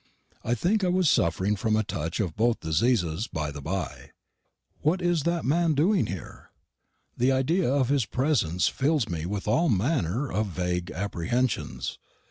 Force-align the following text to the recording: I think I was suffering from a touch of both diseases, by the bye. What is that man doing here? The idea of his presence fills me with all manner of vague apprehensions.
I 0.43 0.55
think 0.55 0.83
I 0.83 0.87
was 0.87 1.11
suffering 1.11 1.55
from 1.55 1.75
a 1.75 1.83
touch 1.83 2.19
of 2.19 2.35
both 2.35 2.59
diseases, 2.61 3.27
by 3.27 3.51
the 3.51 3.61
bye. 3.61 4.09
What 4.79 4.99
is 4.99 5.21
that 5.21 5.45
man 5.45 5.75
doing 5.75 6.07
here? 6.07 6.49
The 7.15 7.31
idea 7.31 7.71
of 7.71 7.89
his 7.89 8.07
presence 8.07 8.67
fills 8.67 9.07
me 9.07 9.27
with 9.27 9.47
all 9.47 9.69
manner 9.69 10.31
of 10.31 10.47
vague 10.47 10.89
apprehensions. 10.89 11.99